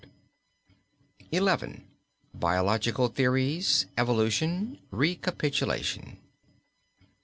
BIOLOGICAL 2.33 3.09
THEORIES, 3.09 3.85
EVOLUTION, 3.99 4.79
RECAPITULATION. 4.89 6.17